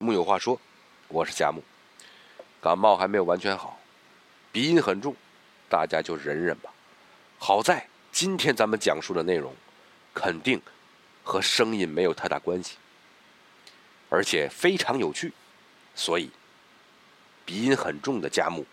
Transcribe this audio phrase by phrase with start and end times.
[0.00, 0.60] 木有话说，
[1.08, 1.60] 我是佳木。
[2.60, 3.80] 感冒还没有完全好，
[4.52, 5.12] 鼻音很重，
[5.68, 6.72] 大家就忍忍吧。
[7.36, 9.52] 好在今天咱们讲述的内容，
[10.14, 10.62] 肯定
[11.24, 12.76] 和声音没有太大关系，
[14.08, 15.32] 而且非常有趣，
[15.96, 16.30] 所以
[17.44, 18.64] 鼻音很重的佳木，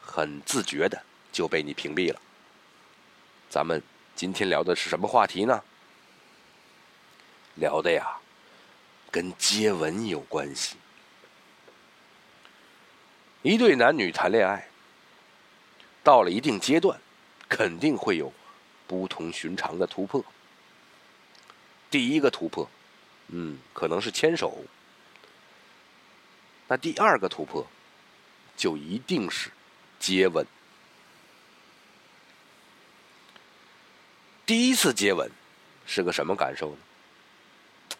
[0.00, 0.98] 很自觉的
[1.30, 2.18] 就被你屏蔽了。
[3.50, 3.82] 咱们
[4.16, 5.62] 今天聊的是什么话题呢？
[7.56, 8.18] 聊的呀。
[9.10, 10.76] 跟接吻有关系。
[13.42, 14.68] 一对男女谈恋爱，
[16.02, 17.00] 到了一定阶段，
[17.48, 18.32] 肯定会有
[18.86, 20.24] 不同寻常的突破。
[21.90, 22.68] 第一个突破，
[23.28, 24.64] 嗯，可能是牵手。
[26.66, 27.66] 那第二个突破，
[28.56, 29.50] 就一定是
[29.98, 30.46] 接吻。
[34.44, 35.30] 第一次接吻
[35.86, 36.78] 是个什么感受呢？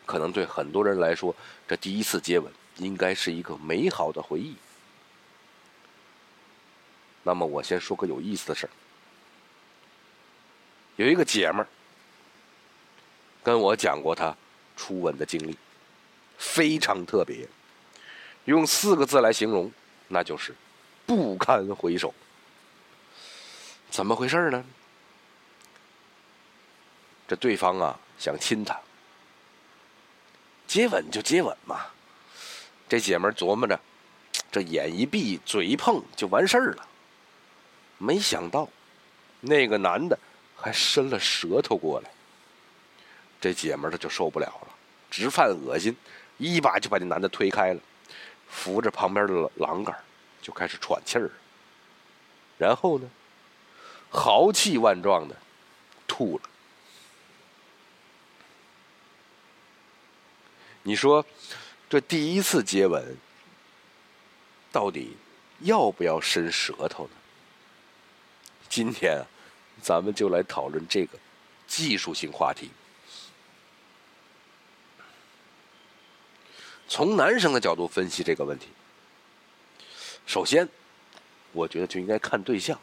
[0.09, 1.37] 可能对很多人来说，
[1.69, 4.57] 这第一次接吻应该是一个美好的回忆。
[7.23, 8.71] 那么，我先说个有意思的事儿。
[10.97, 11.69] 有一个姐们儿
[13.43, 14.35] 跟我讲过她
[14.79, 15.55] 初吻的经历，
[16.39, 17.47] 非常特别，
[18.47, 19.71] 用四个字来形容，
[20.09, 20.55] 那就是
[21.05, 22.15] 不堪回首。
[23.91, 24.65] 怎么回事呢？
[27.29, 28.81] 这对方啊想亲她。
[30.69, 31.87] 接吻就接吻嘛，
[32.87, 33.81] 这姐们琢磨着，
[34.53, 36.87] 这眼一闭，嘴一碰就完事儿了。
[37.97, 38.69] 没想到，
[39.41, 40.17] 那个男的
[40.55, 42.11] 还伸了舌头过来。
[43.41, 44.69] 这姐们她就受不了了，
[45.11, 45.97] 直犯恶心，
[46.37, 47.81] 一把就把那男的推开了，
[48.47, 49.97] 扶着旁边的栏杆
[50.43, 51.31] 就开始喘气儿。
[52.59, 53.09] 然后呢，
[54.11, 55.35] 豪气万状的
[56.07, 56.51] 吐了。
[60.89, 61.23] 你说，
[61.91, 63.15] 这第一次接吻，
[64.73, 65.15] 到底
[65.61, 67.11] 要不要伸舌头呢？
[68.71, 69.23] 今天啊，
[69.83, 71.19] 咱们就来讨论这个
[71.67, 72.71] 技术性话题。
[76.89, 78.69] 从男生的角度分析这个问题，
[80.25, 80.67] 首先，
[81.53, 82.81] 我觉得就应该看对象，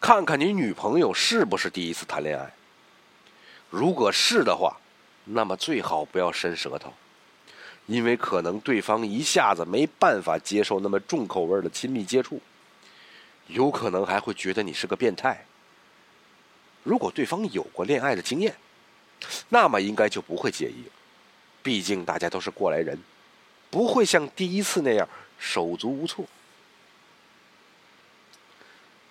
[0.00, 2.54] 看看你女朋友是不是第一次谈恋爱。
[3.70, 4.80] 如果是的话，
[5.28, 6.94] 那么最好不要伸舌头，
[7.86, 12.40] 因为可能对方一下子没办法接受那么重口味的亲密接触，
[13.48, 15.44] 有可能还会觉得你是个变态。
[16.84, 18.54] 如果对方有过恋爱的经验，
[19.48, 20.84] 那么应该就不会介意，
[21.60, 22.96] 毕竟大家都是过来人，
[23.68, 25.08] 不会像第一次那样
[25.40, 26.24] 手足无措。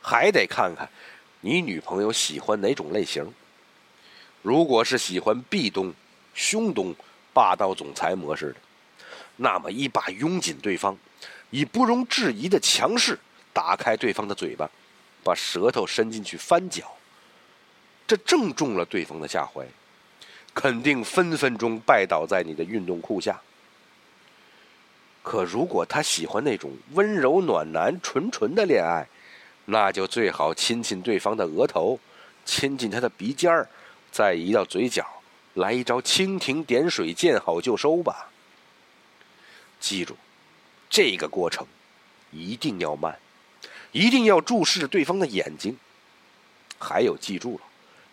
[0.02, 0.90] 还得看看
[1.42, 3.34] 你女朋友喜欢哪种类型，
[4.42, 5.94] 如果是喜欢壁咚。
[6.35, 6.94] 凶东、
[7.34, 8.56] 霸道总裁模式的，
[9.38, 10.96] 那么一把拥紧对方，
[11.50, 13.18] 以不容置疑的强势
[13.51, 14.69] 打开对方的嘴巴，
[15.23, 16.84] 把舌头伸进去翻搅，
[18.06, 19.66] 这正中了对方的下怀，
[20.53, 23.41] 肯定分分钟拜倒在你的运动裤下。
[25.23, 29.07] 可如果他喜欢那种温柔暖男、纯纯的恋爱，
[29.66, 32.00] 那就最好亲亲对方的额头，
[32.46, 33.67] 亲亲他的鼻尖儿，
[34.12, 35.15] 再移到嘴角。
[35.56, 38.30] 来一招蜻蜓点水，见好就收吧。
[39.80, 40.16] 记住，
[40.90, 41.66] 这个过程
[42.32, 43.18] 一定要慢，
[43.92, 45.78] 一定要注视对方的眼睛。
[46.78, 47.62] 还有，记住了，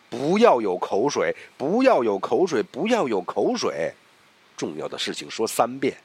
[0.08, 3.94] 不要有口水，不要有口水，不要有口水。
[4.56, 5.96] 重要的事情说三遍，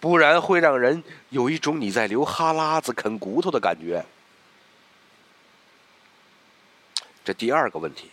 [0.00, 4.04] 不然会让人有一种你在流哈喇子、啃骨头的感觉。
[7.24, 8.08] 这第二个问题，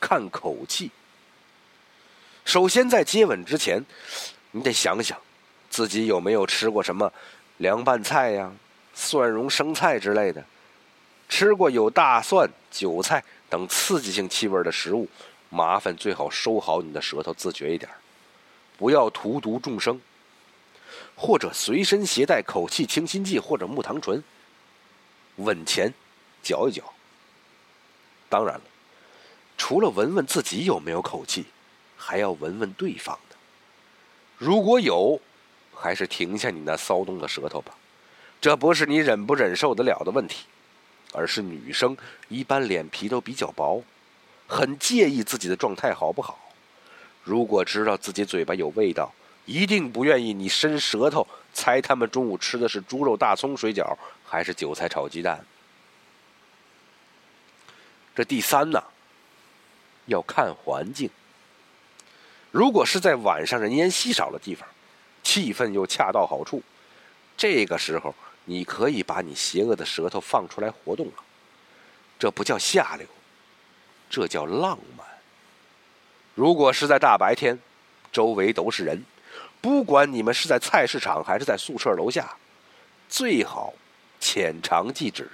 [0.00, 0.90] 看口气。
[2.44, 3.84] 首先，在接吻之前，
[4.50, 5.18] 你得想想，
[5.70, 7.12] 自己有没有吃过什么
[7.58, 8.52] 凉拌菜呀、
[8.94, 10.44] 蒜蓉生菜之类的。
[11.28, 15.08] 吃过有大蒜、韭菜等刺激性气味的食物，
[15.48, 17.90] 麻烦最好收好你的舌头，自觉一点，
[18.76, 19.98] 不要荼毒众生。
[21.14, 24.22] 或者随身携带口气清新剂或者木糖醇，
[25.36, 25.92] 吻前
[26.42, 26.82] 嚼一嚼。
[28.28, 28.62] 当然了，
[29.56, 31.46] 除了闻闻自己有没有口气。
[32.04, 33.36] 还要闻闻对方的，
[34.36, 35.20] 如果有，
[35.72, 37.72] 还是停下你那骚动的舌头吧。
[38.40, 40.46] 这不是你忍不忍受得了的问题，
[41.12, 41.96] 而是女生
[42.28, 43.84] 一般脸皮都比较薄，
[44.48, 46.36] 很介意自己的状态好不好。
[47.22, 49.14] 如果知道自己嘴巴有味道，
[49.46, 53.96] 一定不愿意你伸舌头猜他们中午吃的是猪肉大葱水饺
[54.26, 55.44] 还是韭菜炒鸡蛋。
[58.16, 58.82] 这第三呢，
[60.06, 61.08] 要看环境。
[62.52, 64.68] 如果是在晚上人烟稀少的地方，
[65.22, 66.62] 气氛又恰到好处，
[67.34, 68.14] 这个时候
[68.44, 71.12] 你可以把你邪恶的舌头放出来活动了。
[72.18, 73.06] 这不叫下流，
[74.10, 75.06] 这叫浪漫。
[76.34, 77.58] 如果是在大白天，
[78.12, 79.02] 周围都是人，
[79.62, 82.36] 不管你们是在菜市场还是在宿舍楼下，
[83.08, 83.72] 最好
[84.20, 85.30] 浅尝即止，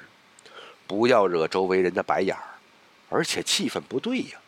[0.87, 2.43] 不要惹周围人的白眼儿，
[3.11, 4.39] 而且气氛不对呀。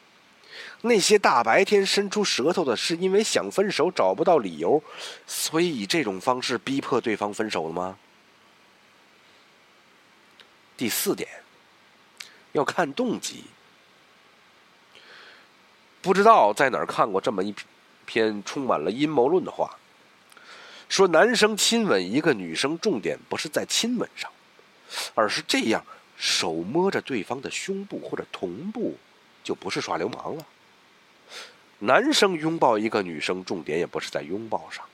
[0.82, 4.82] 那些大白天伸出舌头的，是因为想分手找不到理由，
[5.26, 7.98] 所以以这种方式逼迫对方分手的吗？
[10.76, 11.28] 第四点，
[12.52, 13.44] 要看动机。
[16.00, 17.54] 不知道在哪儿看过这么一
[18.06, 19.76] 篇充满了阴谋论的话，
[20.88, 24.32] 说男生亲吻一个女生，重点不是在亲吻上，
[25.14, 25.84] 而是这样
[26.16, 28.96] 手摸着对方的胸部或者臀部，
[29.44, 30.46] 就不是耍流氓了。
[31.80, 34.84] 男生拥抱一个女生，重点也不是在拥抱上，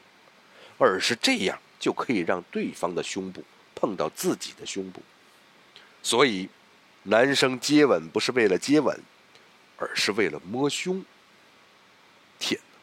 [0.78, 3.44] 而是这样就可以让对方的胸部
[3.74, 5.02] 碰到自己的胸部。
[6.02, 6.48] 所以，
[7.02, 8.96] 男生接吻不是为了接吻，
[9.76, 11.04] 而是为了摸胸。
[12.38, 12.78] 天哪！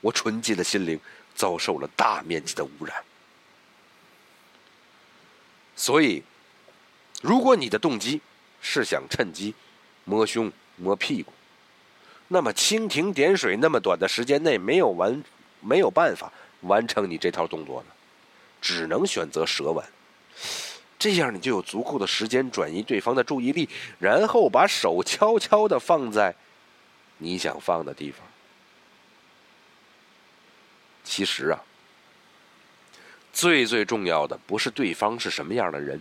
[0.00, 0.98] 我纯洁的心灵
[1.36, 3.04] 遭受了大面积的污染。
[5.76, 6.24] 所以，
[7.22, 8.20] 如果你的动机
[8.60, 9.54] 是想趁机
[10.04, 11.32] 摸胸摸屁股，
[12.28, 15.22] 那么蜻蜓点水那么短的时间内没有完，
[15.60, 16.30] 没有办法
[16.60, 17.88] 完成你这套动作呢，
[18.60, 19.84] 只能选择舌吻。
[20.98, 26.34] 这样你就有足够的时间转移对方的注意力，然后把手悄悄的放在
[27.18, 28.26] 你想放的地方。
[31.04, 31.58] 其实啊，
[33.32, 36.00] 最最重要的不是对方是什么样的人，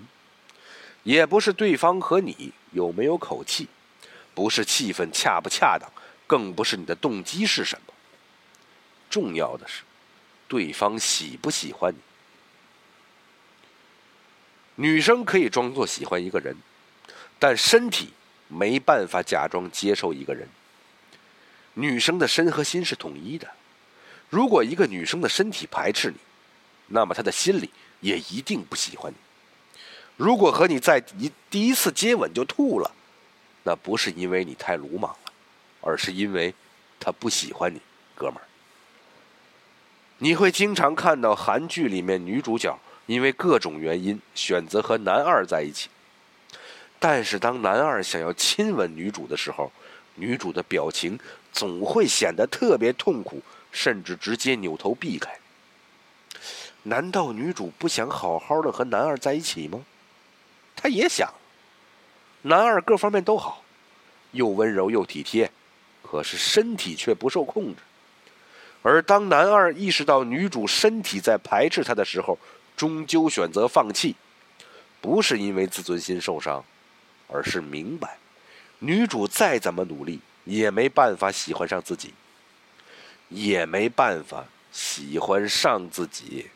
[1.04, 3.68] 也不是对方和你有没有口气，
[4.34, 5.90] 不是气氛恰不恰当。
[6.28, 7.94] 更不是你的动机是什么，
[9.10, 9.82] 重要的是，
[10.48, 12.00] 对方喜不喜欢你。
[14.76, 16.56] 女生可以装作喜欢一个人，
[17.40, 18.14] 但身体
[18.48, 20.48] 没办法假装接受一个人。
[21.74, 23.50] 女生的身和心是统一的，
[24.30, 26.18] 如果一个女生的身体排斥你，
[26.88, 27.72] 那么她的心里
[28.02, 29.18] 也一定不喜欢你。
[30.16, 32.92] 如果和你在一第一次接吻就吐了，
[33.64, 35.16] 那不是因为你太鲁莽。
[35.88, 36.54] 而是因为，
[37.00, 37.80] 他不喜欢你，
[38.14, 38.42] 哥们儿。
[40.18, 45.90] 你会经常看到韩剧里面女主角因为各种原因选择和男二在一起，
[47.00, 49.72] 但是当男二想要亲吻女主的时候，
[50.16, 51.18] 女主的表情
[51.54, 53.42] 总会显得特别痛苦，
[53.72, 55.40] 甚至直接扭头避开。
[56.84, 59.86] 难道女主不想好好的和男二在一起吗？
[60.76, 61.34] 她也想。
[62.44, 63.64] 男二各方面都好，
[64.32, 65.52] 又温柔又体贴。
[66.10, 67.82] 可是身体却不受控制，
[68.82, 72.40] 而当男二意识到女主身体在排斥他的时候，
[72.78, 74.16] 终究选择放弃，
[75.02, 76.64] 不是因为自尊心受伤，
[77.28, 78.18] 而是明白，
[78.80, 82.14] 女主再怎么努力也没办法喜欢上自己，
[83.28, 86.48] 也没办法喜欢上自己，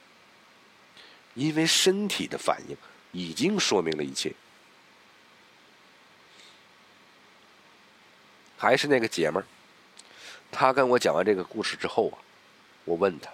[1.34, 2.78] 因为身体的反应
[3.12, 4.34] 已经说明了一切。
[8.62, 9.46] 还是那个姐们儿，
[10.52, 12.22] 她跟我讲完这个故事之后啊，
[12.86, 13.28] 我问她：“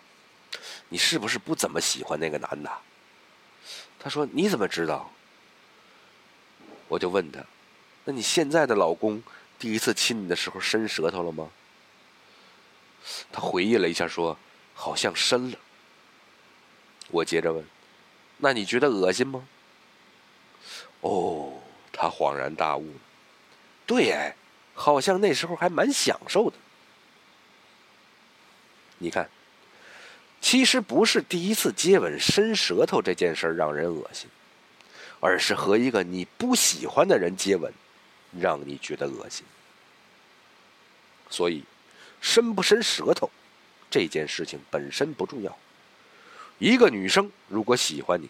[0.87, 2.71] 你是不是不怎么喜欢那个男的？”
[3.99, 5.11] 她说：“你怎么知道？”
[6.87, 7.43] 我就问她
[8.07, 9.21] ：“那你现在的老公
[9.59, 11.49] 第一次亲你的时候伸舌头了吗？”
[13.29, 14.39] 她回忆了一下说
[14.73, 15.59] ：“好像伸了。”
[17.11, 17.67] 我接着问
[18.39, 19.45] ：“那你觉得恶心吗？”
[21.03, 21.51] 哦，
[21.91, 22.93] 她恍然大悟
[23.85, 24.33] ：“对哎。”
[24.79, 26.55] 好像那时候还蛮享受的。
[28.99, 29.27] 你看，
[30.39, 34.29] 其实不是第一次接吻伸舌头这件事让人恶心，
[35.19, 37.73] 而是和一个你不喜欢的人接吻，
[38.39, 39.43] 让你觉得恶心。
[41.29, 41.63] 所以，
[42.21, 43.29] 伸不伸舌头
[43.89, 45.57] 这件事情本身不重要。
[46.59, 48.29] 一个女生如果喜欢你，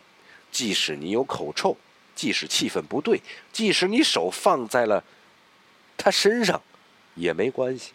[0.50, 1.77] 即使你有口臭，
[2.16, 5.04] 即使气氛不对，即使你手放在了。
[5.98, 6.62] 他身上
[7.16, 7.92] 也没关系，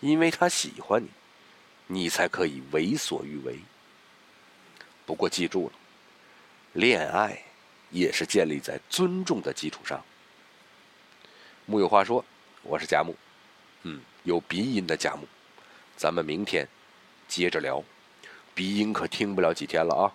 [0.00, 1.08] 因为他喜欢你，
[1.86, 3.58] 你才可以为所欲为。
[5.06, 5.72] 不过记住了，
[6.74, 7.42] 恋爱
[7.90, 10.04] 也是建立在尊重的基础上。
[11.64, 12.24] 木有话说，
[12.62, 13.16] 我是贾木，
[13.84, 15.26] 嗯，有鼻音的贾木，
[15.96, 16.68] 咱们明天
[17.26, 17.82] 接着聊，
[18.54, 20.12] 鼻音可听不了几天了啊。